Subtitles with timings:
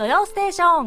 [0.00, 0.86] 土曜ステーション」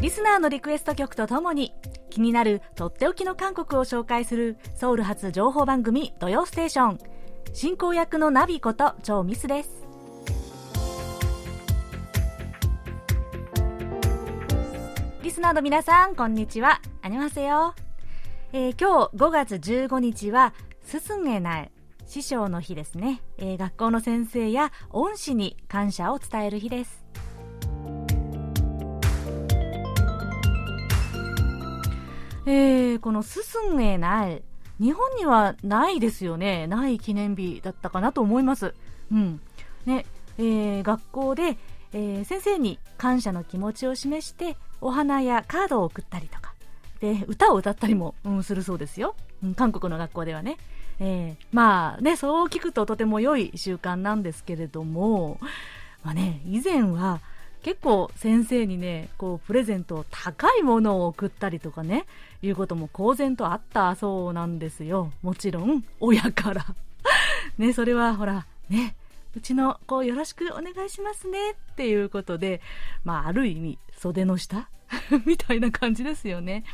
[0.00, 1.74] リスナーのリクエスト曲とともに
[2.08, 7.00] 気になるとっておきの韓国を紹介するソウル発情報番組「土曜ステーション」
[7.52, 9.70] 進行役のナビこと超ミスです。
[15.24, 16.80] リスナーの皆さんこんにちは。
[17.02, 17.74] ありますよ、
[18.52, 21.72] えー、今日5月15日はすすげない
[22.06, 27.04] 師匠の日ですね、えー、学校の先生や恩師に感謝を伝える日です。
[32.48, 34.42] えー、このすすげない
[34.80, 36.68] 日本にはないですよね。
[36.68, 38.74] ない記念日だったかなと思います。
[39.10, 39.40] うん。
[39.84, 40.06] ね
[40.38, 41.58] えー、学校で、
[41.92, 46.54] えー、先生に感謝の気持ちを示してお花やカードを送ったりとか。
[47.00, 50.56] で歌を歌ったりも、うん、するそうですよ、うん、韓国の学校ではね。
[50.98, 55.38] えー、まあね、そう聞くととても良い習慣なんですけれども、
[56.02, 57.20] まあね、以前は
[57.62, 62.06] 結構先生にね、こうプレゼント高いものを送ったりとかね、
[62.40, 65.12] いうことも公然とあったそうなんですよ。
[65.22, 66.64] もちろん、親から。
[67.58, 68.94] ね、それはほら、ね、
[69.36, 72.60] うちの子よろしくお願いしますねっていうことで、
[73.04, 74.68] まあ、ある意味、袖の下？
[75.26, 76.64] みたいな感じですよね。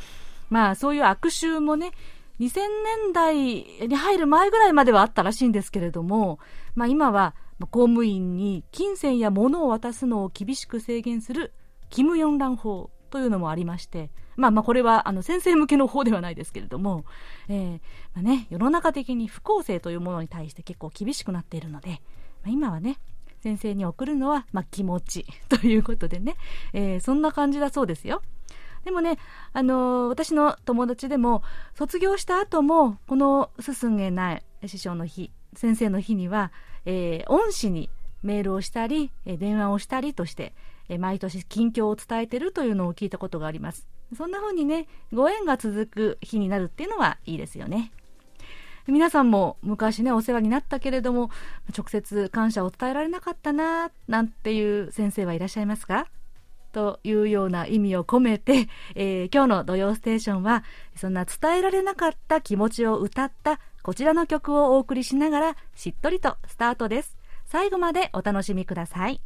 [0.49, 1.91] まあ、そういう悪臭もね、
[2.39, 6.39] 2000年代に入る前ぐらいまではあったらしいんですけれども、
[6.75, 7.35] まあ、今は
[7.71, 11.53] 公務員に金銭や物を渡すのを厳しく制限する
[11.89, 17.05] キム・ヨンラン法というのもありまして、まあまあこれはあの先生向けの方ではないですけれども、
[17.47, 17.71] えー
[18.15, 21.97] まあね、世の中的に不公正というものに対して結構厳しくなっているので、ま
[22.47, 22.97] あ、今はね、
[23.43, 26.35] 先生に送るのは、まあ、気持ちということでね、
[26.73, 28.21] えー、そんな感じだそうですよ。
[28.83, 29.17] でもね、
[29.53, 31.41] あのー、私の友達でも、
[31.73, 36.51] 卒業した後も、この進んげない師匠の日、先生の日には、
[36.85, 37.89] えー、恩師に
[38.23, 40.53] メールをしたり、えー、電話をしたりとして、
[40.89, 43.87] えー、毎年近況を伝えてるというのを聞いたことがあります。
[44.17, 47.91] そんな風にね、ご縁が続く日になるっていうのはいいですよね。
[48.85, 51.31] 皆さんも昔ね、お世話になったけれども、
[51.75, 56.07] 直接感謝を伝えられなかったな、なんていう先生はいらっしゃいますか？
[56.73, 60.65] というような意味を込めて、 えー、今日の土曜ステーションは、
[60.97, 67.15] そんな伝えられなかった気持ちを歌ったこちらの曲をお送りしながら、しっとりとスタートです。
[67.45, 69.21] 最後までお楽しみください。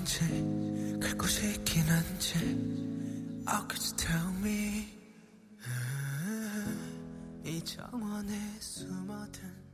[0.00, 2.34] 뭔지 갈 곳이 있긴 한지
[3.46, 4.88] Oh could you tell me?
[7.44, 9.69] 이 정원에 숨어든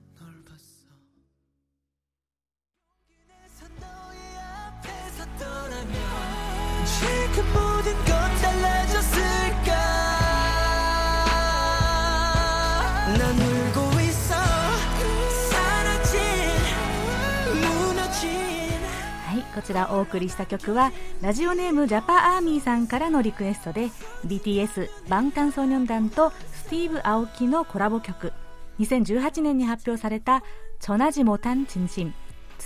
[19.57, 23.87] こちらお送りした曲はラジオネームジャパアーミーさんからのリクエストで
[24.27, 28.35] BTS バンタンソニョン団とスティーブ・アオキのコラボ曲
[28.81, 30.43] 2018年に発表された
[30.79, 32.15] 「チョナジモタンチンシン」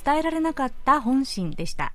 [0.05, 1.95] 伝えられなかった本心でした。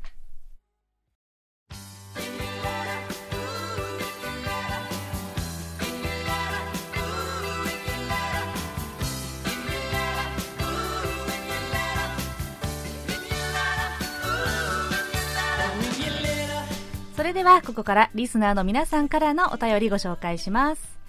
[17.25, 20.99] れではここからリスナーの皆さんからのお便りご紹介します。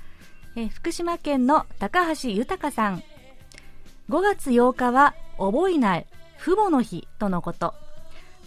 [0.56, 3.02] え福島県の高橋豊さん。
[4.08, 6.06] 5月8日は覚えない
[6.38, 7.74] 父母の日とのこと。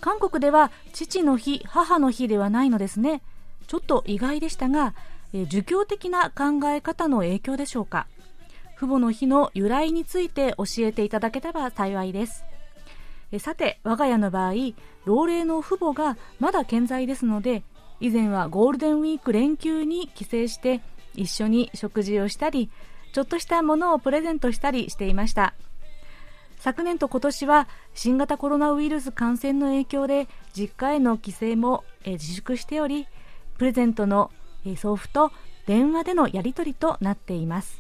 [0.02, 3.22] 韓国では父の日、母の日ではないのですね。
[3.68, 4.96] ちょっと意外でしたが、
[5.34, 8.08] え儒教的な考え方の影響でしょうか。
[8.78, 12.46] 父母の日の由来について教えていただけたら幸いです。
[13.32, 14.54] えさて我が家の場合
[15.06, 17.64] 老齢の父母がまだ健在ですので
[18.00, 20.82] 以前はゴールデンウィーク連休に帰省して
[21.16, 22.70] 一緒に食事をしたり
[23.14, 25.54] ちょっとしたものをプレゼントしたりしていました。
[26.60, 33.08] 昨年と今年は新型コロナウイルス感染の影響で実家への帰省も自粛しており
[33.58, 34.30] プレゼントの
[34.76, 35.32] 送付と
[35.68, 37.80] 電話でのやり取りとなっています。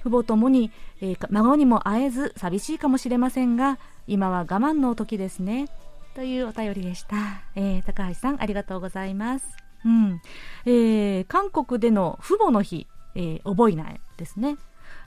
[0.00, 5.68] 父母ともに、え、孫にも会えず寂しいかもしれませんが今は我慢の時ですね。
[6.14, 7.16] というお便りでした、
[7.54, 9.46] えー、高橋さんありがとうございます。
[9.84, 10.20] うん。
[10.66, 14.56] えー、韓国での父母の日、えー、覚えないですね。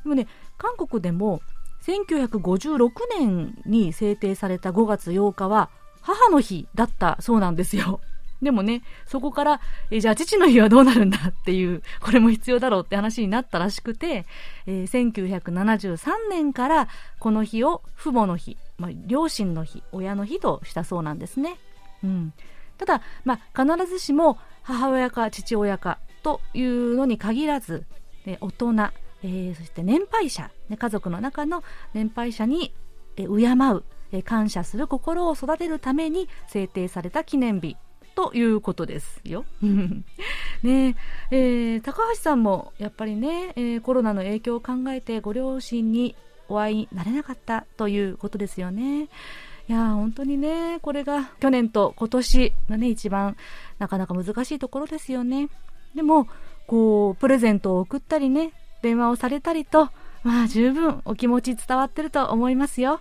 [0.03, 0.27] でもね、
[0.57, 1.42] 韓国でも
[1.86, 5.69] 1956年に制定された5月8日は
[6.01, 8.01] 母の日だったそうなんですよ。
[8.42, 9.62] でもね、そこから、
[9.92, 14.25] えじゃあ父の日はどうなるんだっていう、これも必要だろうって話になったらしくて、
[14.68, 16.88] えー、1973年から
[17.19, 21.57] この日を父母の日、まあ、両親の日、親の日としたそうなんですね。
[22.04, 22.33] うん。
[22.77, 27.86] ただ、まあ、必ずしも母親か父親かというのに限らず、
[28.25, 28.74] え大人、
[29.24, 31.63] えー、そして年配者、ね、家族の中の
[31.94, 32.74] 年配者に、
[33.18, 37.78] え敬う、え感謝する心を育てるために制定された記念日
[38.16, 39.45] ということですよ。
[40.63, 40.95] ね
[41.31, 46.16] えー、高橋さんもやっぱりね、えー、コロナの影響を考えてご両親に
[46.50, 49.09] お会いになれなかったということですよね。
[49.68, 53.36] いや本当にね、これが去年と今年がね、一番
[53.80, 55.50] なかなか難しいところですよね。
[55.95, 56.27] でも、
[56.68, 59.89] こう、プレゼントを送ったりね、電話をされたりと、
[60.24, 63.00] まあ十分お気持ち伝わってると思いますよ。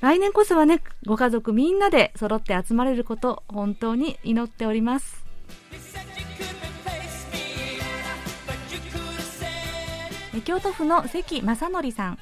[0.00, 5.24] 来年こそはね、ご家族みんなで揃って集まれること、本当に祈っております。
[10.44, 12.18] 京都府の関正則さん。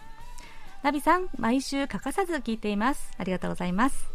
[0.82, 3.10] ナビさん、毎週欠かさず聞いています。
[3.18, 4.10] ありがとうございます。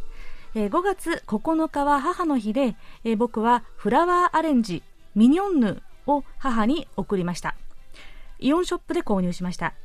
[0.56, 4.82] え5月9日は母の日で、え僕はフラワーアレンジ
[5.14, 7.56] ミニョンヌを母に送りました。
[8.40, 9.76] イオンショップで購入しました。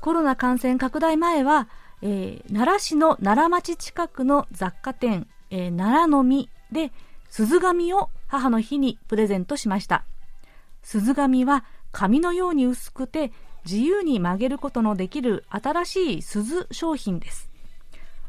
[0.00, 1.68] コロナ感染拡大前は、
[2.02, 6.90] えー、奈良市の奈良町近くの雑貨店、えー、奈良の実で
[7.30, 10.04] 鈴紙を母の日にプレゼントしました。
[10.82, 13.30] 鈴紙は紙のように薄くて
[13.64, 17.48] 自由に曲げることのできる新しい鈴商品です。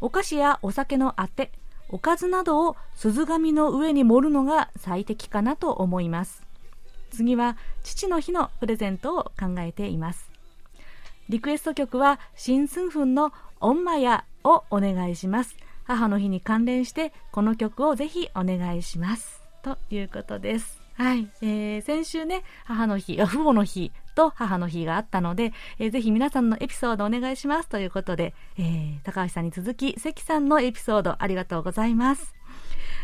[0.01, 1.51] お菓子やお酒のあて、
[1.89, 6.43] おかずなどを鈴紙の上に盛るのが最適かなと思います。
[7.11, 10.33] 次は父の日のプレゼントを考えています。
[11.29, 13.31] リクエスト曲は、シン・スンフンの
[13.61, 15.55] オンマヤをお願いします。
[15.85, 19.41] 母の日に関連して、この曲をぜひお願いします。
[19.61, 20.81] ということです。
[20.95, 21.29] はい。
[21.41, 32.33] えー、先週ね、母の日、父母の日と母の日があったので、えー、ぜひ皆さんのエピソードお願いしますということで、えー、高橋さんに続き、関さんのエピソードありがとうございます。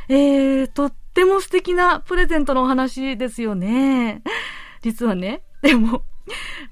[0.08, 4.24] えー、とっても素敵なプレゼントのお話ですよね。
[4.82, 6.04] 実はね、でも、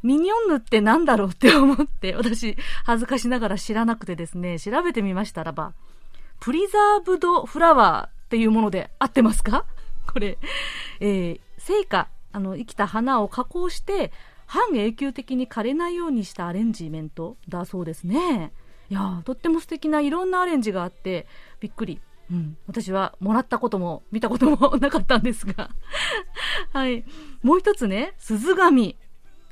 [0.03, 5.73] ミニオンヌって何だろうって思って、私、恥ずかしながら知らなくてですね、調べてみましたらば、
[6.39, 9.65] プリザーブドフラワーっていうもので合ってますか？
[10.11, 10.37] これ、
[10.99, 14.11] えー、成果、あの、生きた花を加工して、
[14.45, 18.53] 半永久的に枯れないようにしたアレンジメントだそうですね。
[18.89, 21.27] いやとっても素敵ないろんなアレンジがあって、
[21.59, 22.01] びっくり。
[22.29, 25.69] うん、私はもらったことも見たこともなかったんですが
[26.73, 27.05] はい。
[27.41, 28.97] もう一つね、鈴紙。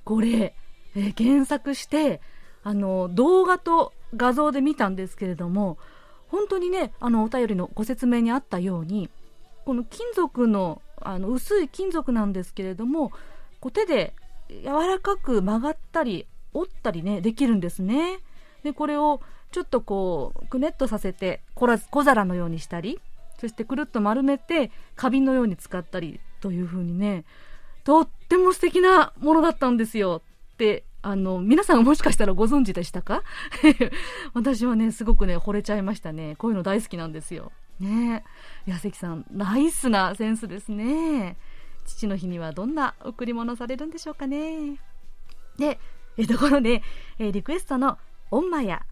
[0.03, 0.55] これ、
[0.93, 2.19] えー、検索して、
[2.63, 5.77] あの、動画と画像で見たんですけれども、
[6.27, 9.09] 本当にね、あの、お便りのご説明にあったように、
[9.65, 13.11] この金属の、あの、薄い金属なんですけれども、
[13.59, 14.13] こう手で
[14.49, 18.19] 柔らかく曲がったり、折ったりね、できるんですね。
[18.63, 19.21] で、これを
[19.51, 22.99] ちょっとこう、くねっとさせて小皿のようにしたり、
[23.39, 27.25] そしてくるっと丸めて花瓶のように使ったりという風にね、
[27.83, 30.21] とっても素敵なものだったんですよ
[30.53, 33.21] って、あの、皆さんもしかしたらご存知でしたか？
[34.33, 36.35] 私はね、すごくね、惚れちゃいましたね。
[36.37, 37.51] こういうの大好きなんですよ。
[37.79, 38.23] ね。
[38.65, 41.37] 矢関さん、ナイスなセンスですね。
[41.85, 44.79] 父の日にはどんな贈り物されるんでしょうかね。
[45.57, 45.79] で、
[46.17, 46.81] えところで、
[47.19, 47.97] えリクエストの
[48.31, 48.83] オンマや、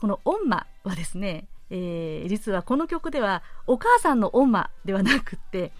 [0.00, 5.72] このオンマはですね、えー、実はこの曲ではお母さんのオンマではなくって、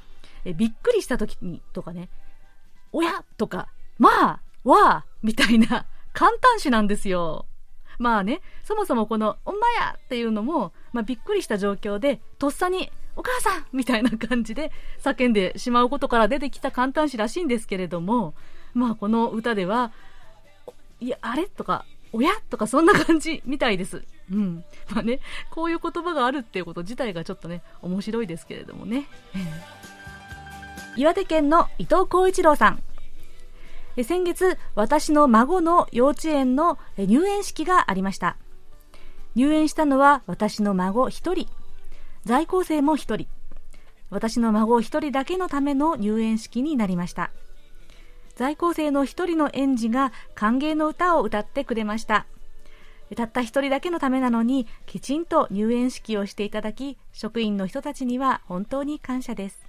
[0.44, 2.08] えびっくりした時にとかね、
[2.92, 3.68] おやとか、
[3.98, 7.46] まあ、わあみたいな簡単詞なんですよ。
[7.98, 14.70] まあね、そもそもこの、おんまやっていうのも、まあ、びっくりした状況で、とっさに、お母さんみたいな感じで
[15.02, 18.32] 叫んでしまうことから出てきた簡単詞らしいんですけれども、
[18.74, 19.90] まあこの歌では、
[21.00, 24.04] いや、あれとか、おやとかそんな感じみたいです。
[24.30, 24.64] うん。
[24.88, 25.18] まあね、
[25.50, 29.08] こういう言葉があるっていうこと自体がちょっとね、面白いですけれどもね。
[30.96, 32.82] 岩手県の伊藤浩一郎さん。
[34.04, 38.36] 先月、私の孫の幼稚園の入園式がありました。
[39.34, 41.48] 入園したのは私の孫一人。
[42.24, 43.26] 在校生も一人。
[44.10, 47.30] 私の孫一人だけのための入園式になりました。
[48.36, 52.26] 在校生の一人の園児が歓迎の歌を歌ってくれました。
[53.16, 59.66] たった一人だけのためなのに、きちんと入園式をしていただき、職員の人たちには本当に感謝です。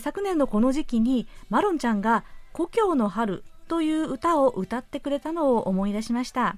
[0.00, 6.56] 昨年のこの時期にマロンちゃんが故郷の春という歌を歌ってくれたのを思い出しました。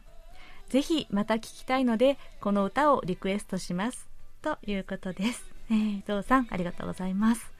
[0.69, 4.10] ぜひまた聞きたいので、この歌をリクエストします。
[4.43, 5.45] ということです。
[5.71, 7.53] えー、伊藤さん、ありがとうございます。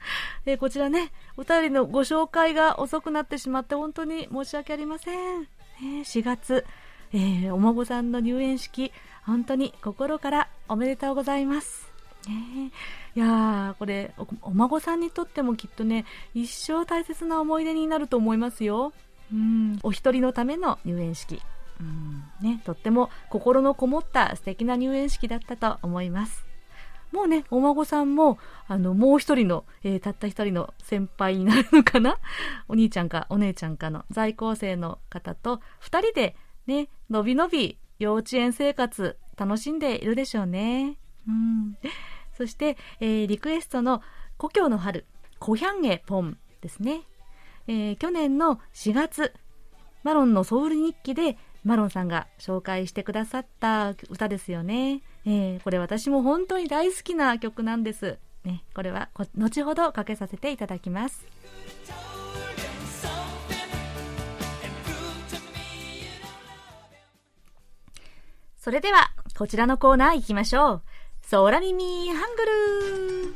[0.45, 5.43] えー、こちらね、お便りのご紹介が遅くなってしまって本当に申し訳ありません。
[5.43, 6.65] えー、4月、
[7.13, 8.91] えー、お孫さんの入園式、
[9.25, 11.91] 本当に心からおめでとうございます。
[12.27, 12.71] ね、
[13.15, 18.93] いやー、これお、お孫さんにとってもきっとね、一生大切な思い出になると思いますよ。
[19.31, 21.41] うん、お一人のための入園式。
[21.79, 26.50] うんね、とっても心のこもった素敵な入園式だったと思います。
[27.11, 28.37] もうね、お孫さんも、
[28.67, 32.17] あの、もう一人の、えー、たった一人の先輩になるのかな？
[32.69, 36.35] お兄ちゃんかお姉ちゃんかの在校生の方と二人で
[36.67, 40.97] ね、のびのび幼稚園生活楽しんでいるでしょうね。
[41.27, 41.77] うん。
[42.33, 44.01] そして、えー、リクエストの
[44.37, 45.05] 故郷の春、
[45.39, 47.01] コヒャンゲポンですね。
[47.67, 49.33] えー、去年の4月、
[50.03, 55.01] マロンのソウル日記でマロンさんが紹介してくださった歌ですよね。
[55.25, 58.17] えー、これ私も本当に大好きな曲なんです。
[58.43, 61.25] ね、これは後ほどかけさせていただきます。
[68.57, 70.81] それでは、こちらのコーナー行きましょう。
[71.31, 73.33] 空耳ハングル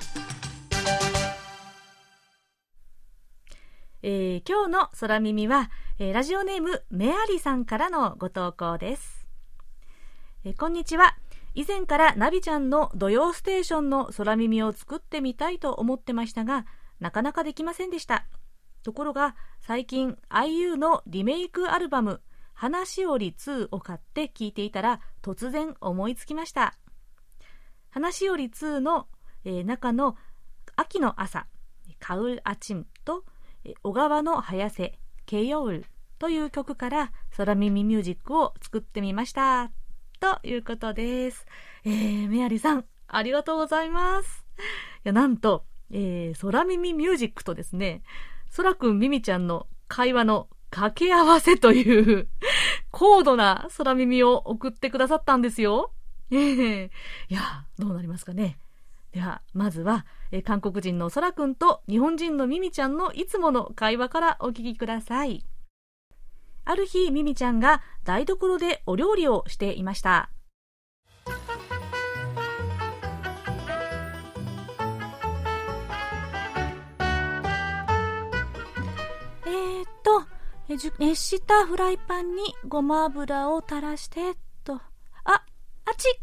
[4.04, 9.27] えー、今日の空耳は、えー、ラジオネームメアリさんからのご投稿です。
[10.44, 11.15] えー、こんにちは。
[11.55, 16.65] 以前からナビちゃんの土曜ステーションの空耳を作ってみたいと思ってましたが、
[17.00, 18.27] なかなかできませんでした。
[18.83, 22.21] ところが、最近 IU のリメイクアルバム、
[22.53, 26.75] 話しおり2を買って聞いていたら突然思いつきました。
[27.89, 29.07] 話しおり2の、
[29.45, 30.17] えー、中の
[30.75, 31.47] 秋の朝、
[32.00, 33.24] カウルアチンと、
[33.81, 35.85] 小川の早瀬、ケヨウル
[36.19, 39.71] という曲から空耳ミュージックを作ってみました。
[40.19, 41.45] ということです。
[41.84, 44.45] えー、メアリさん、ありがとうございます。
[44.57, 44.62] い
[45.03, 48.01] や、なんと、えー、空耳ミュージックとですね、
[48.55, 52.27] 空くんミミちゃんの会話の掛け合わせという
[52.91, 55.91] 高度な空耳を送ってくださったんですよ。
[56.31, 56.91] ええ
[57.29, 58.57] いや、どうなりますかね。
[59.12, 65.45] では、まずは、え韓国人の空くんと日本人のミミちゃんのいつもの会話からお聞きください。
[66.65, 70.29] ある日、ミミちゃんが台所でお料理をしていました
[79.45, 80.24] えっと。
[80.67, 84.74] 熱したフライパンにごま油を垂らして、と。
[84.74, 84.81] あ、
[85.24, 85.45] あ
[85.95, 86.19] ち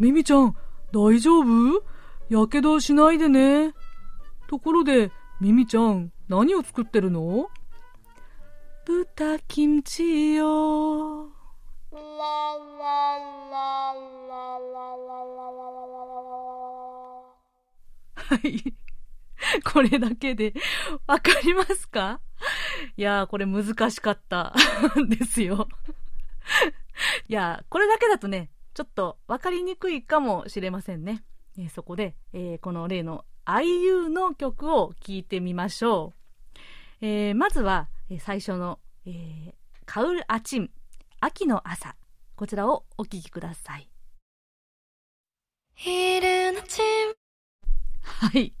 [0.00, 0.56] ミミちゃん、
[0.92, 1.44] 大丈夫？
[2.28, 3.72] やけどしないでね。
[4.48, 7.48] ところで、ミミちゃん、何を作ってるの？
[8.86, 11.24] 豚キムチよ。
[18.14, 18.74] はい。
[19.64, 20.54] これだけで
[21.08, 22.20] わかりますか
[22.96, 24.54] いやー、これ難しかった
[25.08, 25.66] ですよ
[27.28, 31.24] いやー、これだけだとね、ちょっとわかりにくいかもしれませんね。
[31.58, 36.12] え、そこで、えー、この例の IU の曲を聴いてみましょ
[37.00, 37.04] う。
[37.04, 39.52] えー、まずは、え最初の、えー、
[39.84, 40.70] カウル・アチン、
[41.20, 41.96] 秋の朝。
[42.36, 43.90] こちらをお聴きください。
[48.02, 48.54] はい。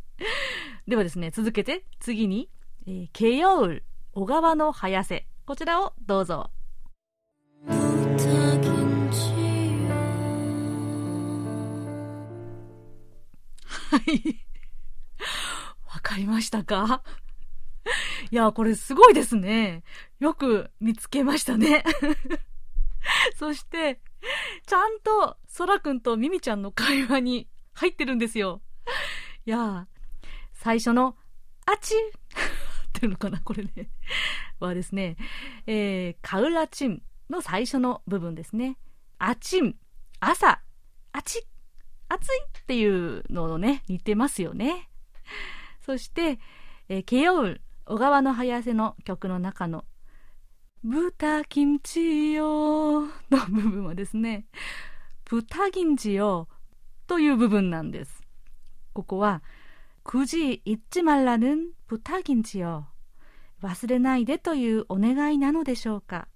[0.88, 2.50] ではですね、続けて、次に、
[2.88, 5.28] えー、ケヨウル、小川の早瀬。
[5.44, 6.50] こちらをどうぞ。
[7.68, 7.76] は
[14.08, 14.40] い。
[15.86, 17.04] わかりましたか？
[18.30, 19.82] いや、これすごいですね。
[20.18, 21.84] よく見つけましたね。
[23.36, 24.00] そして、
[24.66, 28.62] ちゃんと、そらくんとミミちゃんの会話に入ってるんですよ。
[29.44, 29.86] いや、
[30.52, 31.16] 最初の、
[31.66, 33.90] あち ってるのかなこれね。
[34.58, 35.16] はですね、
[35.66, 38.78] えー、カウラチンの最初の部分ですね。
[39.18, 39.76] あちん、
[40.20, 40.62] 朝、
[41.12, 41.46] あち、
[42.08, 44.88] 暑いっていうのをね、似てますよね。
[45.84, 46.38] そして、
[46.88, 49.83] えー、ケヨウ、小川の早瀬の曲の中の、
[50.83, 53.09] 豚キムチよの
[53.49, 54.45] 部分はですね、
[55.25, 56.47] 豚キムチよ
[57.07, 58.23] という部分なんです。
[58.93, 59.43] ここは、
[60.03, 62.85] 굳이잊지말라는부탁인지요
[63.61, 66.27] 忘れないでというお願いなのでしょうか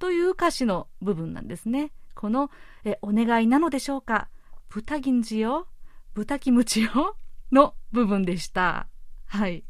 [0.00, 1.92] という歌詞の部分なんですね。
[2.14, 2.50] この
[2.84, 4.28] えお願いなのでしょうか
[4.70, 5.66] 부탁인지요
[6.14, 7.16] 豚キムチよ
[7.52, 8.88] の部分でした。
[9.26, 9.62] はい。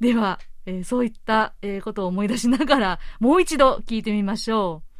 [0.00, 4.90] では、 えー、そういった、えー、ことを思い出しながら、もう一度聞いてみましょう。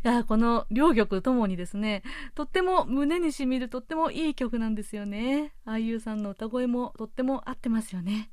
[0.07, 2.03] や、この両曲ともにですね、
[2.35, 5.53] とっても胸にしみるとってもいい曲なんですよね。
[5.65, 8.29] あゆさんの歌声もとっても合ってますよね。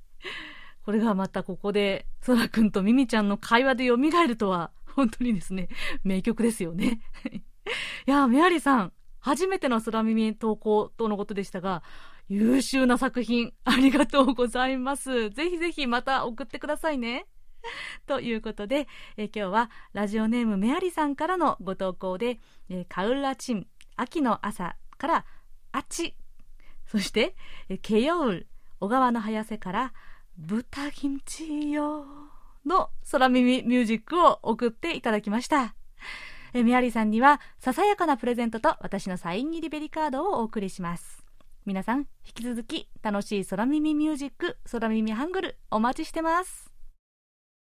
[0.84, 5.68] これがまたここで、そらくんとミミちゃんの会話で蘇るとは、本当にですね、
[6.04, 7.00] 名曲ですよね。
[7.32, 11.82] いや、メアリーさん、初めての空耳投稿とのことでしたが、
[12.28, 15.30] 優秀な作品、ありがとうございます。
[15.30, 17.26] ぜひぜひまた送ってくださいね。
[18.06, 23.66] ということで、え今日はラジオネームメアリさんからのご投稿で、えカウラチン、
[23.96, 25.24] 秋の朝から
[25.72, 26.14] あち、
[26.86, 27.34] そして、
[27.68, 28.46] えケヨウ、
[28.80, 29.92] 小川の早瀬から
[30.36, 32.04] 豚キムチよ
[32.64, 35.74] の空耳ミュージックを送っていただきました。
[36.54, 41.24] えメアリさんにはささやかなプレゼントと私のサイン入りベリカードをお送りします。
[41.64, 46.71] 皆さん、引き続き楽しい空耳ミュージック、空耳ハングルお待ちしてます。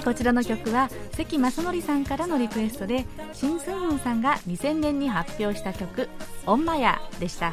[0.00, 6.08] はいこちらの曲は関正則さんからのリクエストでシン・スンウンさんが2000年に発表した曲
[6.46, 7.52] 「オンマヤ」でした。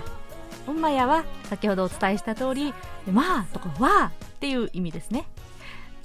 [0.66, 2.74] オンマヤは先ほどお伝えした通り
[3.12, 5.26] 「まあ」とか「わあ」っていう意味ですね。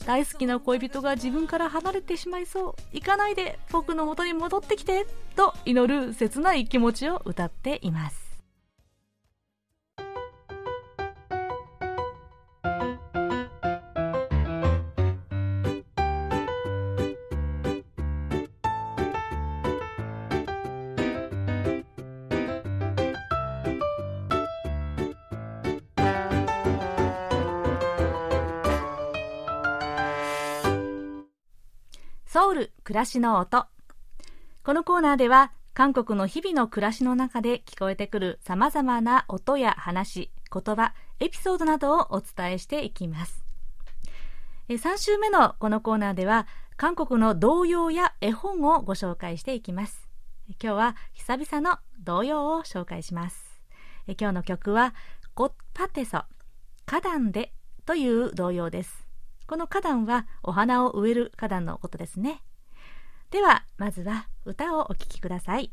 [0.04, 2.74] 大好きな恋人が自分から離れてしまいそう。
[2.92, 8.21] 行かないで僕の元に戻ってきてと祈る切ない気持ちを歌っています。
[32.32, 33.66] ソウル暮らしの音。
[34.64, 43.44] このコーナーでは韓国の日々の暮らしの中で聞こえてくる様々な音や話、言葉、エピソードなどをお伝えしていきます。
[44.70, 46.46] 3週目のこのコーナーでは
[46.78, 50.08] 韓国の童謡や絵本をご紹介していきます。
[50.48, 53.60] 今日は久々の童謡を紹介します。
[54.06, 54.94] 今日の曲は
[55.34, 56.22] コッパテソ
[56.86, 57.52] 花壇で
[57.84, 59.01] という童謡です。
[59.52, 62.42] この花壇はお花を植える花壇のことですね。
[63.30, 65.70] では、まずは歌をお聴きください。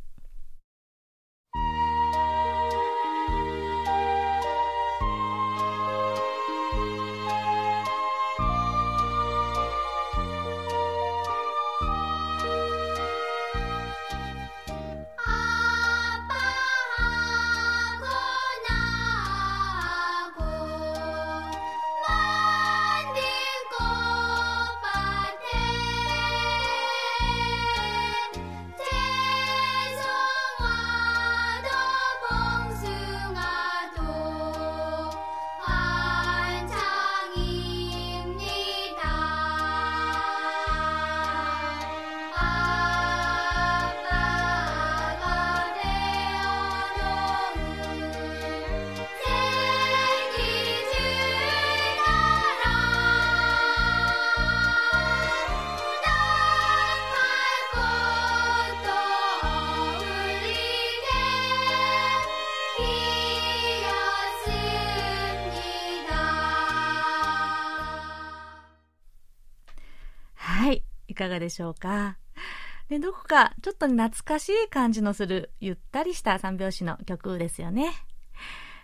[71.19, 72.17] かがでしょうか？
[72.89, 77.93] で、どこかちょっと懐かしい感じのするゆったりした三拍子の曲ですよね。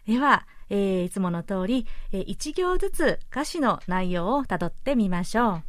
[0.05, 5.63] では、えー、いつもの通り、えー、1行ずつ歌詞の内容をたどってみましょう。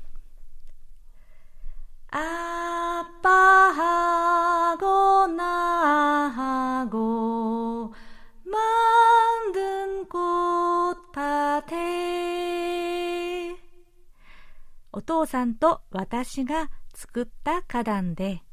[2.10, 3.28] あっぱ
[3.72, 4.15] はご
[15.05, 18.43] 父さんと私が作った花壇で、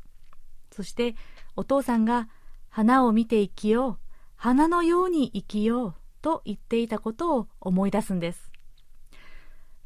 [0.73, 1.17] そして
[1.55, 2.29] お父さんが
[2.69, 3.99] 花を見て生きよう、
[4.37, 8.51] 花のように生きようと言っていたことを思い出すんです。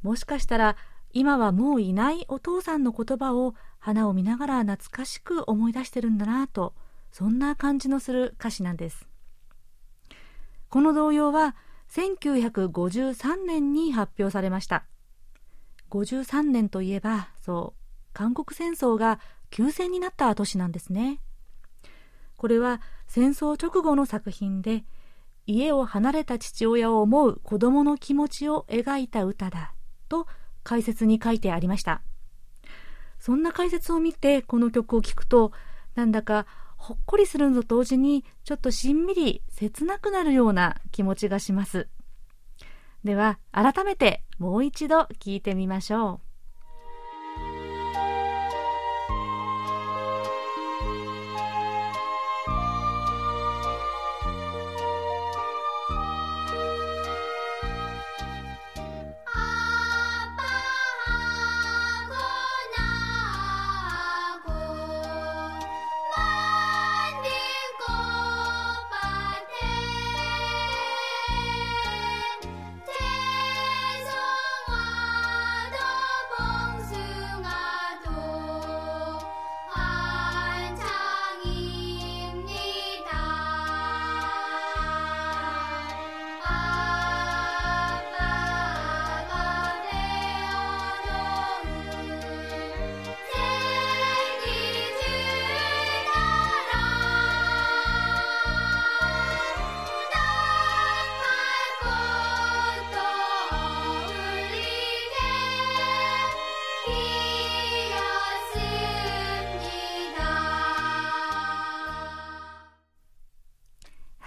[0.03, 0.77] もしかしたら
[1.13, 6.75] 今はもういないお父さんの言葉を花を見ながら懐かしく思い出してるんだなと、
[7.11, 9.09] そんな感じのする歌詞なんです。
[10.69, 11.57] この童謡は
[11.91, 14.85] 1953年に発表されました。
[15.91, 17.81] 53年といえば、そう、
[18.13, 19.19] 韓国戦争が
[19.51, 21.21] 休戦になった年なんですね。
[22.37, 24.85] これは戦争直後の作品で
[25.47, 29.75] 家を離れた父親を思う子供の気持ちを描いた歌だ
[30.09, 30.27] と
[30.63, 32.03] 解説に書いてありました
[33.19, 35.53] そんな解説を見てこの曲を聴くと
[35.97, 36.47] なんだか
[36.81, 41.89] ほっこりするのと同時にちょっとしんみり切なくなるような気持ちがします。
[43.05, 46.30] では改めてもう一度聞いてみましょう。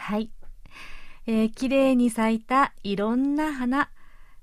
[0.04, 0.30] はい。
[1.28, 3.90] えー、綺麗に咲いたいろんな花、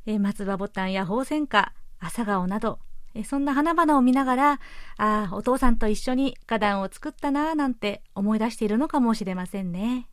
[0.06, 2.78] えー、松葉ボタンやホウセンカ、朝顔など、
[3.14, 10.08] えー、そんな花々を見ながら、ああ、お父さんと一緒に花壇を作ったなぁなんて思い出しているのかもしれませんね。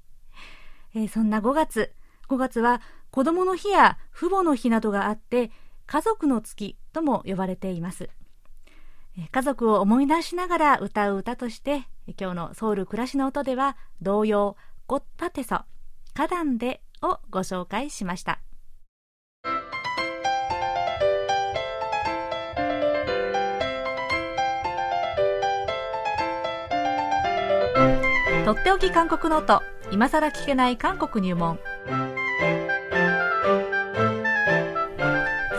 [0.94, 1.94] えー、そんな5月、
[2.28, 5.52] 5月は子供の日や父母の日などがあって、
[5.86, 8.10] 家族の月とも呼ばれています。
[9.32, 11.88] 家族を思い出しながら歌う歌として、
[12.20, 14.58] 今日のソウル暮らしの音では童謡
[14.90, 15.66] 꽃밭에서
[16.13, 18.39] 花壇でをご紹介しました。
[28.45, 31.60] とっておき韓国ノート今さら聞けない韓国入門。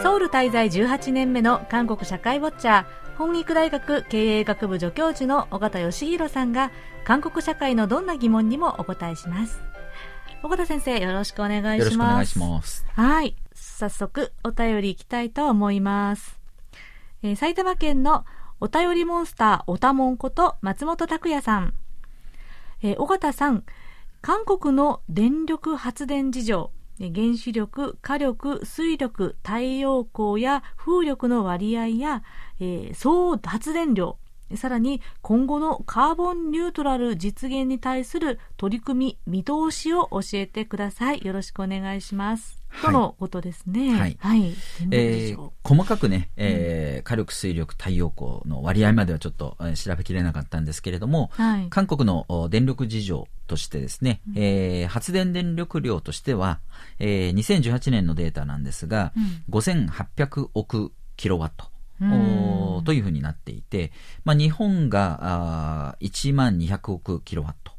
[0.03, 2.85] ソウル滞在18年目の韓国社会ウォッチャー
[3.19, 6.71] 本育大学経営学部助教授の尾形義弘さんが
[7.09, 9.63] 韓国社会のどんな疑問にもお答えします。
[10.43, 11.79] 尾形先生、よろしくお願いします。
[11.79, 12.87] よろしくお願いします。
[12.93, 13.35] はい。
[13.55, 16.39] 早速、お便りいきたいと思います。
[17.23, 18.27] えー、埼玉県の
[18.61, 21.73] お便りモンスターおたもんこと松本拓也さん。
[22.83, 23.65] えー、尾形さん、
[24.21, 32.23] 韓国の電力発電事情、原子力、火力、水力、太陽光や風力の割合や、
[32.61, 34.19] えー、総発電量、
[34.57, 41.25] さらに今後のカーボンニュートラル実現に対する取り組み、見通しを教えてください。
[41.25, 42.59] よろしくお願いします。
[42.83, 43.95] とのことですね。
[43.95, 44.17] はい。
[44.21, 44.55] はい。
[44.91, 56.61] えー、細かくね、えー、火力、水力、太陽光の割合まではちょっと調べきれなかったんですけれども、はい、韓国の電力事情としてですね、うん、えー、発電電力量としては、
[56.99, 61.67] えー、2018年のデータなんですが、うん、5800億キロワット。
[61.99, 63.93] というふうになっていて、
[64.25, 67.73] まあ、日本があ1万200億キロワット、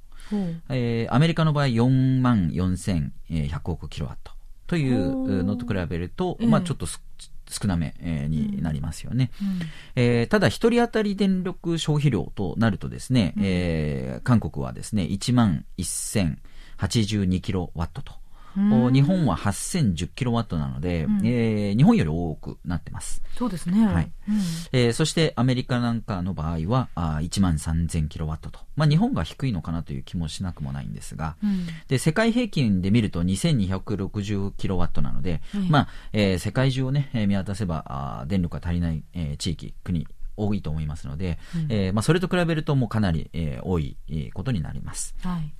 [0.69, 4.33] えー、アメリカの場合4万4100億キロワット。
[4.69, 9.31] というのと比べると、まあ、ちょっと少なめ、えー、になりますよね。
[9.41, 9.59] うん、
[9.95, 18.18] えー、ただ、1人当たり電力消費量となるとですね、うん、えー、韓国はですね、1万1082キロワットと。
[18.55, 23.21] 日本は8010キロワットなので、うん、えー、日本より多くなってます。
[23.37, 23.85] そうですね。
[23.85, 24.11] はい。
[24.27, 24.35] うん、
[24.71, 28.59] えー、そしてアメリカなんかの場合はあ1万3000キロワットと。
[28.75, 40.07] まあ日本が低いのかなという気もしなくもないんですが、うん、で、世界平均で見ると2260キロワットなので、まあ、えー、世界中をね、見渡せばあ電力が足りない、えー、地域、国、
[40.39, 43.97] 多いと思いますので、うん、えー、まあ、それと比べるともうかなり、えー、多い
[44.33, 45.15] ことになります。
[45.21, 45.53] はい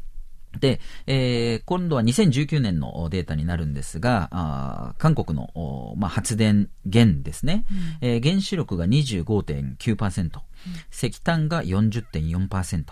[0.60, 7.66] で、えー、今度は2019年のデータになるんですが、あ韓国の、まあ、発電源ですね、
[8.02, 10.32] うん、えー、原子力が25.9%、うん、
[10.92, 12.84] 石炭が40.4%、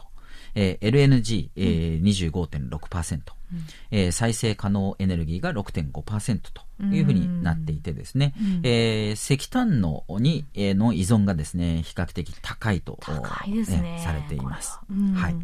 [0.56, 3.66] えー、LNG、えー、25.6%、うん。
[3.92, 14.80] えー、再生可能エネルギーが6.5%というふうになっていてですね、うん、えー、石炭のに、えー、の依存がですね、比較的高いと、高いね、されています。
[15.16, 15.36] はい。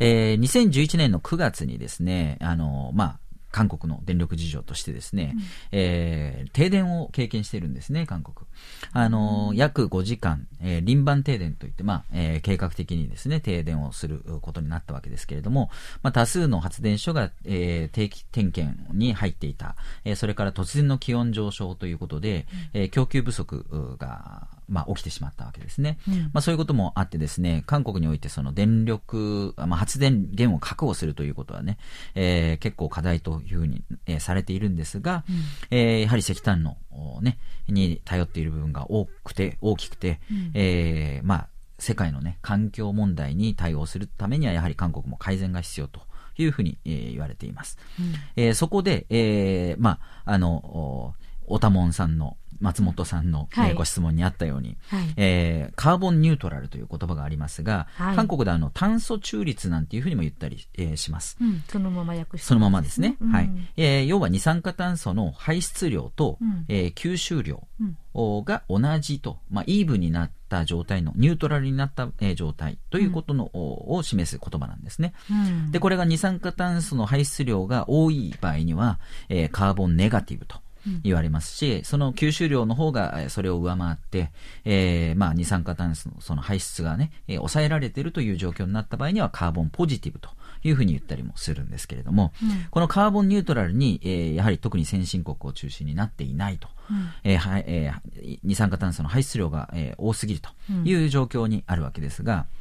[0.00, 3.18] えー、2011年の9月にですね、あの、まあ、
[3.50, 8.46] 韓国の電力事情としてですね、うん、えー、停電を経験しているんですね、韓国。
[8.92, 15.70] あの、約5時間、えー、輪番停電といって、まあ、えー、計画的にですね、停電をすることになったわけですけれども、
[16.02, 25.98] まあ、多数の発電所が、えー、定期点検に入っていた、えー、それから突然の気温上昇ということで、えー、供給不足が、まあ、起きてしまったわけですね。
[26.08, 31.76] うん、まあ、そういうこともあってですね、韓国においてその電力、まあ、発電源を確保するということはね、
[32.14, 35.36] えー、結構課題というふうに、えー、されているんですが、うん、
[35.76, 36.76] えー、やはり石炭の
[37.20, 46.02] ね、に頼っている部分が多くて、大きくて、うん、えー、まあ、世界のね、環境問題に対応するためには、やはり韓国も改善が必要と
[46.36, 47.78] いうふうに、えー、言われています。
[47.98, 51.14] うん、えー、そこで、えー、まあ、あの、
[51.46, 63.50] おたもんさんの松本さんの、はい、ご質問にあったように、はい、えー、カーボンニュートラルという言葉がありますが、はい、韓国であの炭素中立なんていうふうにも言ったり、えー、します、うん、そのまま訳して、そのままですね、うん、はい。
[63.76, 67.66] えー、要は二酸化炭素の排出量と、うん、えー、吸収量
[68.14, 75.14] が同じと、まあ、イーブンになった状態のニュートラルになった、えー、状態ということの、を示す言葉なんですね、
[75.70, 79.00] でこれが二酸化炭素の排出量が多い場合には、
[79.30, 80.56] えー、カーボンネガティブと
[81.02, 84.30] 言われますし、その吸収量の方がそれを上回って、
[84.64, 90.30] えー、まあ、二酸化炭素のその排出がね、えー、抑えられているという状況になった場合にはカーボンポジティブと
[90.62, 100.50] いうふうに言ったりもするんですけれども、うん、このカーボンニュートラルに、えー、やはり特に先進国を中心になっていないと、うん、えーはえー、二酸化炭素の排出量が、えー、多すぎると
[100.84, 102.59] いう状況にあるわけですが、うん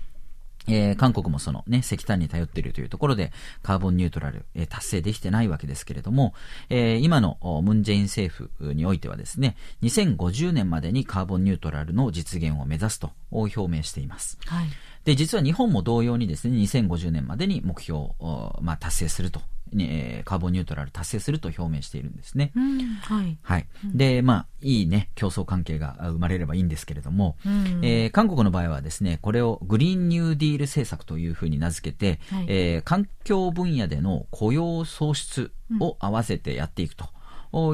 [0.70, 6.34] えー、韓国もそのね、石炭に頼っているというところで、カーボンニュートラル、えー、達成できてないわけですけれども、
[6.70, 14.38] えー、今のムンジェイン政府においてはですね、2050年までにカーボンニュートラルの実現を目指すと表明しています。
[14.46, 14.68] はい。
[15.06, 19.42] で、実は日本も同様にですね、2050年までに目標を、まあ、達成すると
[19.78, 22.52] えカーボンニュートラル達成すると表明しているんですね。
[22.56, 23.38] うん、はい。
[23.42, 23.68] はい。
[23.86, 37.10] で、まあ、いいね、競争関係が生まれればいいんですけれども、うん、えー、韓国の場合はですね、これをグリーンニューディール政策というふうに名付けて、はい、えー、環境分野での雇用創出を合わせてやっていくと。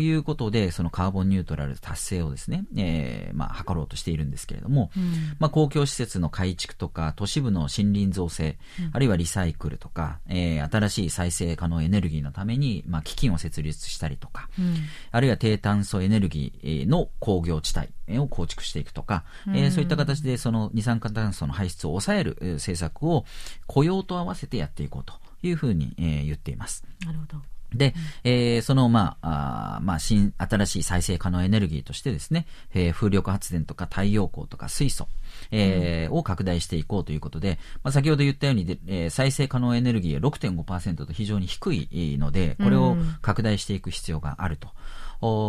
[0.01, 14.75] いうことで、そのカーボンニュートラル達成をですね、えー、まあ、図ろうとしているんですけれども、うん、まあ、公共施設の改築とか、都市部の森林造成、うん、あるいはリサイクルとか、えー、新しい再生可能エネルギーのために、まあ、基金を設立したりとか、うん、
[15.11, 17.73] あるいは低炭素エネルギーの工業地
[18.07, 23.25] 帯を構築していくとか、えー、そういった形でその二酸化炭素の排出を抑える政策を
[23.67, 26.85] 雇用と合わせてやっていこうというふうに、えー、言っています。
[27.05, 27.54] なるほど。
[27.77, 35.07] で、えー、その、まあ、あまあ、新、新しい再生可能エネルギーとしてですね、えー、風力発電とか太陽光とか水素、
[35.51, 44.69] えー、うん、を拡大していこうということで、まあ、先ほど言ったようにで、えー、再生可能エネルギーは6.5%と非常に低いので、これを拡大していく必要があると。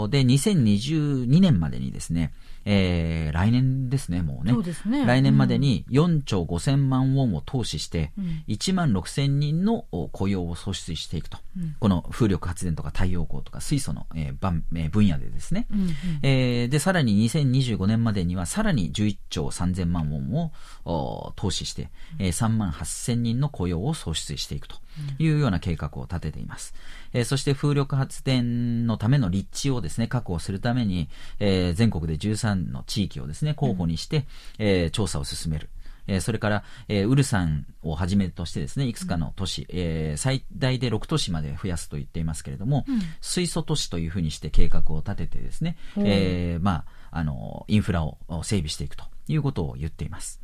[0.05, 2.33] うん、で、2022年までにですね、
[2.69, 4.53] えー、来年ですね、もうね。
[4.53, 5.07] そうですね。
[5.07, 11.39] 来年までに4兆5000万ウォンを投資して、うん、1万6000人の雇用を創出していくと。
[11.57, 15.91] うん、この風力発電とか太陽光とか水素の、えー、えー、分野でですね、うんうん、
[16.23, 24.77] えー、で、さらに2025年までにはさらに11兆3000万ウォンを投資して、えー、3万8000人の雇用を創出していくと
[25.19, 26.75] いうような計画を立てています。
[27.13, 34.25] えー、そして風力発電のための立地をですね、確保するために、えー、全国で13の地域をですね、候補にして、うん、
[34.59, 35.69] えー、調査を進める。
[36.09, 50.41] えー、それから、えー、ウルサンをはじめとしてですね、いくつかの都市、えー、最大で6都市まで増やすと言っていますけれども、うん、水素都市というふうにして計画を立ててですね、うん、えー、まあ、あの、インフラを整備していくということを言っています。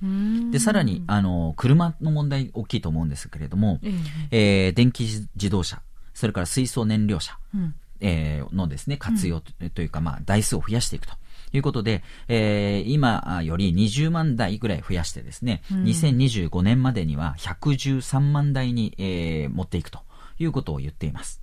[0.50, 3.80] で、さらに、あの、車の問題大きいと思うんですけれども、
[4.30, 5.80] えー、電気自動車、
[6.14, 11.14] それから水素燃料車、うん、えー、のですね、活用というか、まあ、台数を増やしていくと。
[11.54, 20.00] いうことで、えー、今より20万台ぐらい増やしてですね、うん、2025年までには113万台に、えー、持っていくと。
[20.38, 21.41] いうことを言っています。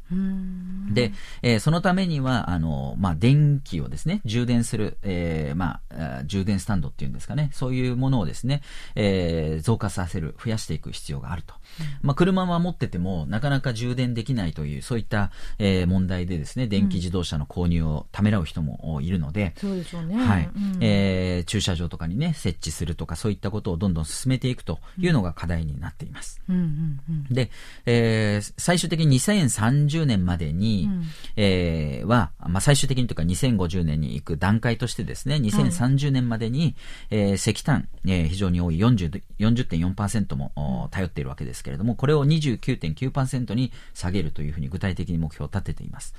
[0.92, 8.62] で、えー、そのためには、あの、まあ、電気をですね、充電する、えー、まあ、充電スタンドっていうんですかね、そういうものをですね、
[8.96, 11.54] えー、増加させる、増やしていく必要があると。
[12.02, 20.16] まあ、車は持ってても、なかなか充電できないという、そういった、えー、問題でですね、電気自動車の購入をためらう人もいるので、そうでしょうね。
[20.16, 20.50] はい。
[20.56, 26.42] うん、えー、駐車場とかにね、設置するとか、そういったことをどんどん進めていくというのが課題になっています。
[26.50, 27.52] うんうんうん、で、
[27.86, 31.04] えー、最終的に2030年までに、うん、
[31.36, 36.76] えー、は、まあ、最終的にというか2050年に行く段階としてですね、2030年までに、はい、
[37.12, 46.14] えー、石炭、えー、非常に多い40 40.4%も頼っているわけですけれども、これを29.9%に下げるというふうに具体的に目標を立てています。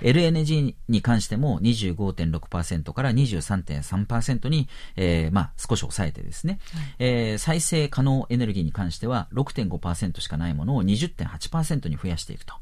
[0.00, 12.54] LNG に関しても25.6%から23.3%に、えー、まあ、少し抑えてですね、はい、えー、再生可能エネルギーに関しては6.5%しかないものを20.8%に増やしていくと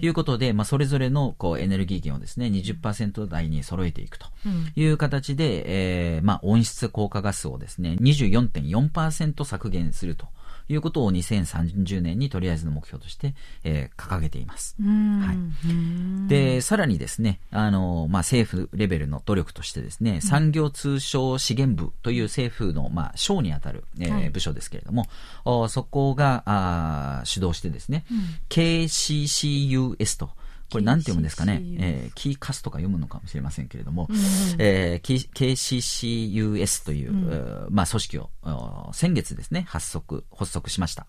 [0.00, 4.26] いうことで、まあ、それぞれのこうエネルギー源をですね、20%台に揃えていくと
[4.76, 10.28] いう形で、うん、えー、まあ、温室効果ガスをですね、24.4%削減すると。
[10.70, 14.76] いうことを2030年にとりあえずの目標として、えー、掲げています。
[14.80, 16.28] はい。
[16.28, 25.06] で、さらにですね、あの、まあ、政府レベルの努力としてですね、産業通商資源部という政府の、まあ、省にあたる、えー、はい、部署ですけれども、
[25.44, 30.30] おそこがあ主導してですね、うん、KCCUS と、
[30.70, 34.16] これなんて読むんですかね、えー、キーカスとか読むのかもしれませんけれども、うん、
[34.58, 38.30] えー、KCCUS という、うん、まあ、組織を
[38.92, 41.06] 先月ですね、発足、発足しました。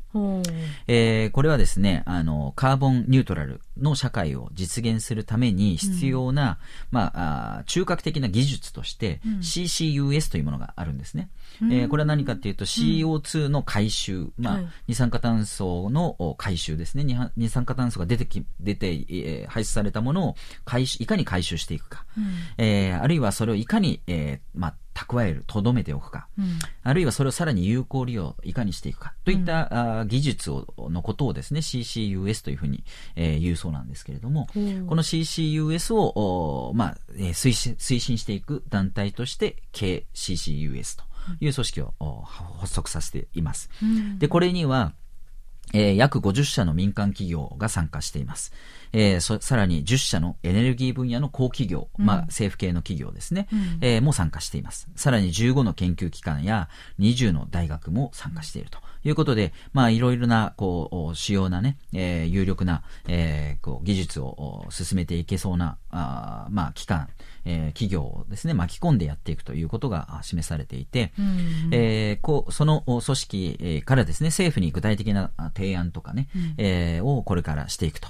[0.88, 6.60] えー、これはですね、あの、カーボンニュートラルの社会を実現するために必要な、
[6.92, 11.30] うん、まああ、中核的な技術として、CCUS というものがあるんですね。
[11.62, 17.32] うん、えー、これは何かっていうと CO2 の回収、まあ、はい、二酸化炭素の回収ですね。
[17.36, 22.06] 二酸化炭素が出てき、出て、えー、排出されたものを回収、いかに回収していくか。
[22.18, 22.26] うん、
[22.58, 32.84] えー、あるいはそれをいかに、えー、まあ、蓄える、とどめておくか、うん、あるいはそれをさらに有効利用、いかにしていくか、といった、うん、あ技術をのことをですね、CCUS というふうに、
[33.16, 34.60] えー、言うそうなんですけれども、こ
[34.96, 41.04] の CCUS を、まあ、えー、推進、推進していく団体として、KCCUS と
[41.40, 43.70] いう組織を発足させています。
[43.82, 44.94] うん、で、これには、
[45.74, 48.54] えー、約50社の民間企業が参加しています。
[48.94, 54.90] えー、さらに10社のエネルギー分野の高企業、うん、まあ政府系の企業ですね、うん、えー、も参加しています。
[54.96, 56.70] さらに15の研究機関や
[57.00, 58.80] 20の大学も参加していると。
[59.04, 67.10] いうことで、まあ、いろいろな、こう、主要なね、えー、有力な、えー、こう、技術を進めていけそうな、あまあ、機関、
[67.46, 78.10] えー、企業をですね、巻き込んでやっていくということが示されていて、うん、えー、こう、その組織からですね、政府に具体的な提案とかね、うん、えー、をこれからしていくと。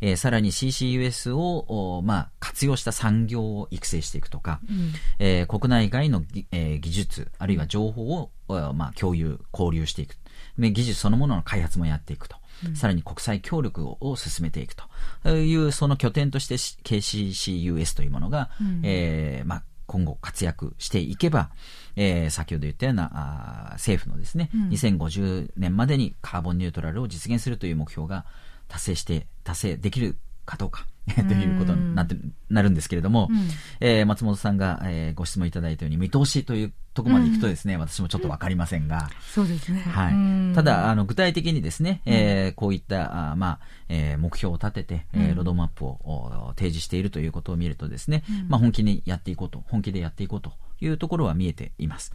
[0.00, 8.30] えー、さらに CCUS を、まあ、活用した産業を育成していくとか、うん、えー、国内外の、えー、技術、あるいは情報を、
[8.74, 10.16] まあ、共有、交流していく。
[10.58, 12.36] 技術そのものの開発もやっていくと。
[12.74, 14.84] さらに国際協力を進めていくと。
[15.30, 21.50] いう、その拠点として KCCUS というものが、うん、えー、まあ、今後活躍していけば、
[21.96, 28.24] えー、先ほど言ったようなあ政府のですね、うん、2050年までにカーボンニュートラルを実現するという目標が
[28.68, 32.16] 達成して、達成できるかどうか ということになって
[32.48, 33.48] なるんですけれども、うん、
[33.80, 39.80] えー、松本さんが、えー、ご質問いただいたように見通しというところまで行くとですね、うん、私もちょっとわかりませんが、そうですね。
[39.80, 40.54] はい。
[40.54, 52.12] ただ、あの、具体的にですね、えー、こういった、あまあ、えー、目標を立てて、えー、ロードマップを提示しているということを見るとですね、まあ、本気にやっていこうと、本気でやっていこうというところは見えています。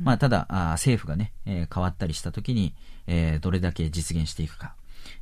[0.00, 2.74] まあ、ただ、あ政府がね、えー、変わったりしたときに、
[3.08, 4.74] えー、どれだけ実現していくか、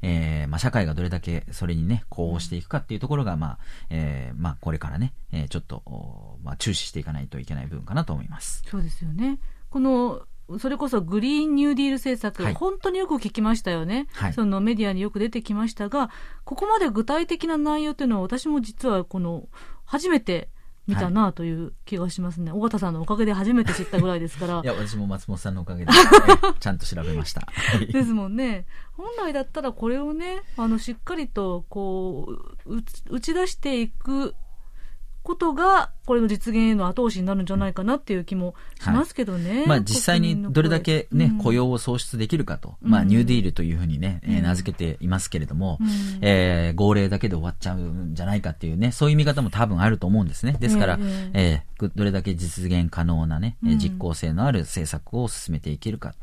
[0.03, 3.59] えー、まあ、社会がどれだけそれにね、呼応していくかっていうところが、まあ、
[3.91, 8.63] えー、まあ、これからね、えー、ちょっと、まあ、注視していかないといけない部分かなと思います。
[8.69, 9.39] そうですよね。
[9.71, 10.23] この、
[10.61, 16.11] それこそグリーンニューディール政策、はい、本当によく聞きましたよね、はい、そのメディアによく出てきましたが、
[16.45, 19.49] ここまで具体的な内容というのは、私も実はこの
[19.85, 20.49] 初めて
[20.87, 24.61] 見たなという気がしますね、はい、尾形さんのおかげで初めて知ったぐらいですから。
[24.63, 25.93] いや私も松本さんのおかげで
[26.61, 27.49] ちゃんと調べました。
[27.93, 28.67] ですもんね。
[28.93, 32.29] 本来だったらこれをねあのしっかりとこ
[32.65, 32.77] う
[33.11, 34.35] 打ち出していく
[35.27, 39.59] ことが、これの実現への後押しになるんじゃないかなっていう気もしますけどね。
[39.59, 45.89] はい、まあ実際にどれだけね、うん、雇用を創出できるかと、まあニューディールというふうにね、うん、えー、名付けていますけれども、うん、
[46.21, 50.57] えー、号令だけで終わっちゃうんじゃないかっていうね、そういう見方も多分あると思うんですね。
[50.61, 56.15] ですから、えー、えー、どれだけ実現可能なね、実効性のある政策を進めていけるか。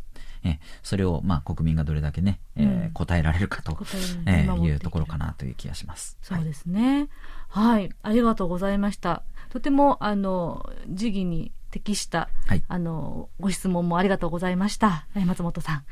[0.46, 3.78] えそれを、まあ、国民がどれだけね、えー、答えられるかと、
[4.26, 6.18] えー、いうところかなという気がします。
[6.22, 6.98] そうですね。
[6.98, 7.10] はい、
[7.54, 9.24] ありがとうございました。
[9.50, 15.08] とても、あの、時期に適した、はい、あの、ご質問もありがとうございました。
[15.14, 15.84] 松本さん。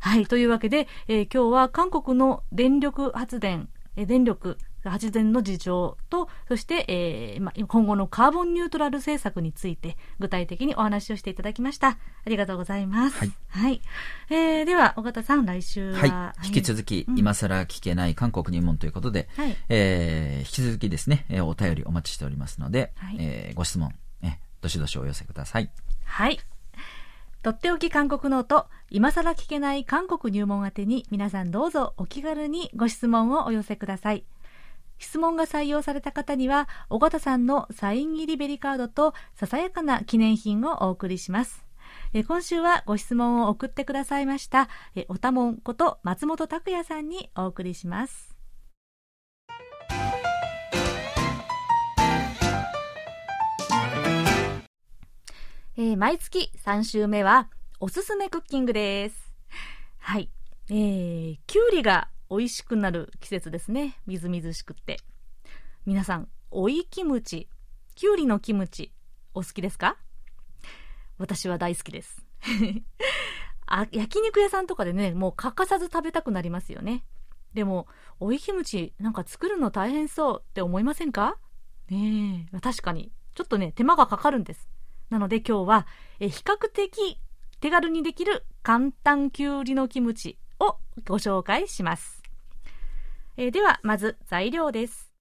[0.00, 11.88] はい、というわけで、えー、今日は韓国の電力発電、え電力発電の事情と、そして、えーま、今後のカーボンニュートラル政策について具体的にお話をしていただきました。
[11.88, 13.18] ありがとうございます。
[13.18, 13.32] はい。
[13.48, 13.80] はい、
[14.30, 15.98] えー、では、尾形さん、来週は。
[15.98, 16.46] はい。
[16.46, 25.70] 引き続き、うん、今更聞けない韓国入門ということで、はい、えー、引き続きですね、えー、お便りお待ちしておりますので、はい、えー、ご質問、えどしどしお寄せください。
[26.04, 26.40] はい。
[27.42, 34.24] とっておき韓国ノート、今更聞けない韓国入門宛てに皆さんどうぞお気軽にご質問をお寄せください。
[35.00, 41.64] 質問が採用された方には、尾形さんのサイン入りベリカードとささやかな記念品をお送りします。
[42.12, 48.36] え今週はご質問を送ってくださいました、えおたもんこと松本拓也さんにお送りします。
[55.76, 57.48] えー、毎月3週目は
[57.80, 59.32] おすすめクッキングです。
[59.98, 60.28] はい。
[60.68, 63.98] えー、きゅうりが美味しくなる季節ですね。
[64.06, 64.98] みずみずしくって。
[65.84, 67.48] 皆さん、おいキムチ、
[67.96, 68.92] きゅうりのキムチ、
[69.34, 69.96] お好きですか？
[71.18, 72.24] 私は大好きです。
[73.66, 77.04] あ焼肉屋さんとかでね、もう欠かさず食べたくなりますよね。
[77.52, 77.88] でも、
[78.20, 81.36] おいキムチなんか作るの大変そうって思いませんか？
[81.88, 83.10] ねえ、確かに。
[83.34, 84.68] ちょっとね、手間がかかるんです。
[85.08, 85.86] なので今日は、
[86.20, 87.20] え比較的
[87.58, 92.19] 手軽にできる簡単きゅうりのキムチをご紹介します。
[93.36, 95.12] えー、ではまず材料です。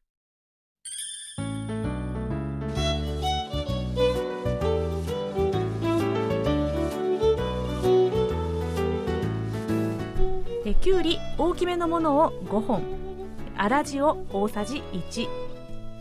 [10.65, 12.99] えきゅうり大きめのものを5本。
[13.59, 15.27] 粗塩大さじ1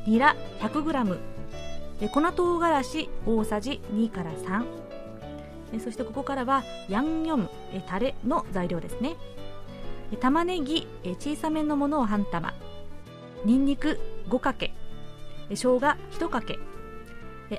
[0.06, 1.18] ニラ 100g
[2.12, 7.50] 粉唐辛子大さじ2から3そしてここからはヤンニョム
[7.88, 9.16] タレの材料ですね。
[10.16, 12.54] 玉ねぎ小さめのものを半玉。
[13.44, 14.74] にんにく5かけ。
[15.50, 16.58] 生姜1かけ。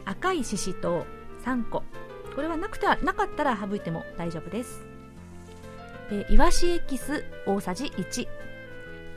[0.06, 1.06] 赤いししとう
[1.46, 1.84] 3個。
[2.36, 4.86] これはなくてはなかったら省いても大丈夫です。
[6.30, 8.28] いわしエキス大さじ1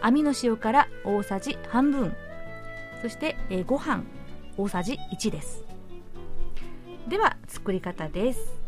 [0.02, 2.14] 網の塩辛大さじ半分。
[3.00, 4.02] そしてご飯
[4.56, 5.64] 大さじ1です。
[7.08, 8.60] では作り方です。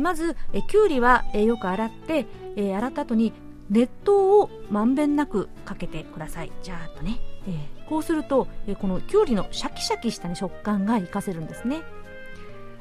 [0.00, 0.36] まず
[0.68, 2.26] きゅうりはよく洗って、
[2.56, 3.32] 洗った後に
[3.70, 6.52] 熱湯をまんべんなくかけてください。
[6.62, 11.82] じゃーっとね、えー、こうすると、えー、このきゅうりのシャキシャキした、ね、食感が活かせるんですね。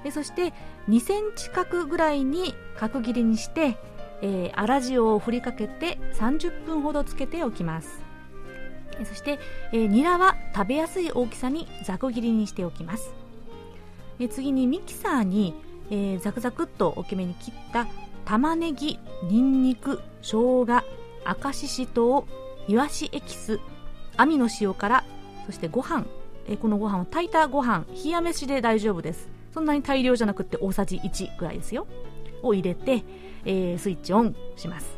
[0.04, 0.54] えそして
[0.88, 3.76] 2センチ角ぐらいに角切りにして、
[4.22, 8.06] えー、粗塩を振りかけて30分ほどつけておきます。
[9.04, 9.40] そして、
[9.74, 13.14] えー、ニラは食べやすい大きさにざく切りにしておきます、
[14.20, 15.54] えー、次にミキサーに、
[15.90, 17.88] えー、ザクザクっと大きめに切った
[18.26, 20.84] 玉ねぎ、にんにく、生姜、
[21.24, 22.26] 赤ししと
[22.68, 23.60] う、いわしエキス、
[24.18, 25.04] 網の塩辛、
[25.46, 26.06] そしてご飯。
[26.48, 29.28] えこのご飯は炊いたご飯、冷や飯で大丈夫です。
[29.54, 31.88] そんなに大量じゃなくて大さじ1ぐらいですよ。
[32.44, 33.04] を入れて、
[33.46, 34.96] えー、スイッチオンします。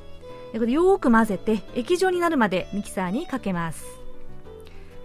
[0.51, 3.85] でこれよーく混ぜて液状になるまでミキサーにかけます。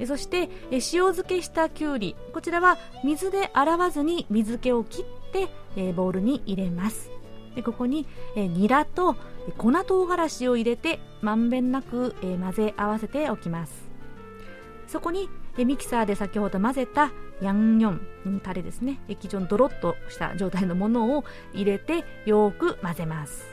[0.06, 7.10] そして塩漬けしたきゅうりこちらは水で洗わずに水気を切ってボウルに入れます
[7.54, 9.16] でここにニラと
[9.58, 13.90] 粉唐辛子を入れてまんべんなく混ぜ合わせておきます。
[14.86, 15.28] そこに
[15.58, 19.00] ミキサーで先ほど混ぜたヤンニョンタレですね。
[19.08, 23.44] 液状のドロッとした状態のものを入れてよく混ぜます。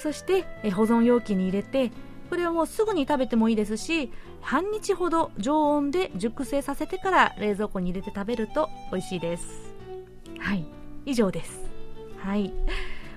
[0.00, 1.92] そして保存容器に入れて
[2.30, 4.10] これはもうすぐに食べてもいいですし
[4.40, 9.74] 半日ほど常温で熟成させてから冷蔵庫に入れて食べると美味しいです。
[10.38, 10.64] はい
[11.06, 11.73] 以上です。
[12.24, 12.52] はい。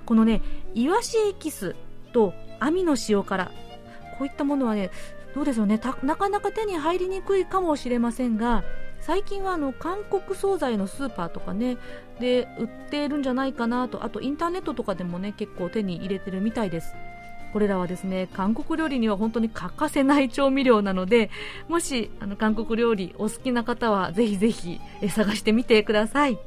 [0.05, 0.41] このね
[0.73, 1.75] イワシエキス
[2.11, 3.45] と網の塩辛
[4.17, 4.91] こういったものはね
[5.33, 5.79] どうでしょうね。
[6.03, 8.63] なかなか手に入りにくいかもしれませんが
[8.99, 11.77] 最近はあの韓国惣菜のスーパーとかね
[12.19, 14.03] で売っているんじゃないかなと。
[14.03, 16.93] あとインターネットとかでもね結構手に入れてるみたいです。
[17.53, 21.29] これらはですね韓国料理には本当に欠かせない調味料なので
[21.69, 26.37] もしあの韓国料理お好きな方はぜひぜひ探してみてください。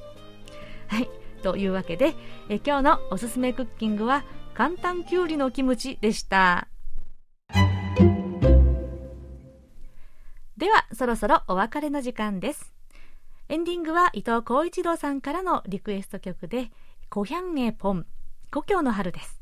[0.89, 1.09] はい。
[1.41, 2.15] というわけで
[2.49, 4.25] え今日のおすすめクッキングは
[4.55, 6.69] 簡単きゅうりのキムチでした。
[10.57, 12.75] ではそろそろお別れの時間です。
[13.49, 16.71] エンディングは伊藤浩一郎さんからのリクエスト曲で
[17.09, 18.07] 「コヒャンエポン
[18.53, 19.41] 故郷の春」です。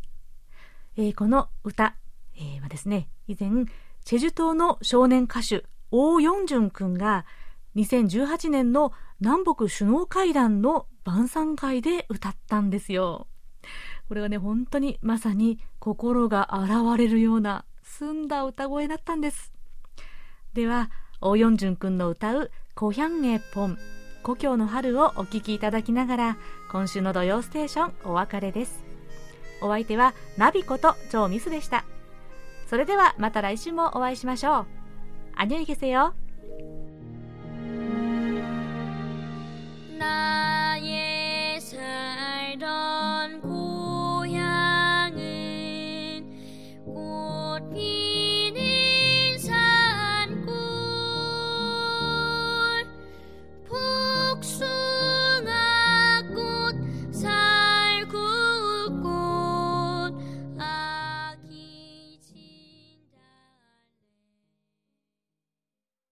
[0.97, 1.95] えー、この歌、
[2.37, 3.67] えー、はですね、以前、
[4.05, 7.25] チェジュ島の少年歌手、オー・ヨンジュン君が、
[7.76, 13.28] 2018年の南北首脳会談の晩餐会で歌ったんですよ。
[14.08, 19.54] これはね、本当にまさに心が洗われるような澄んだ歌声だったんです。
[20.54, 23.78] では、オー・ヨンジュン君の歌う、コヒャンエポン、
[24.24, 26.38] 故郷の春をお聴きいただきながら、
[26.72, 28.84] 今週の土曜ステーションお別れです。
[29.62, 31.86] お相手はナビこと超ミスでした。
[32.68, 34.66] それではまた来週もお会いしましょう。
[35.36, 36.14] 안녕히계세 요。
[39.99, 44.29] 나의 살던 고향은
[46.85, 48.08] 꽃피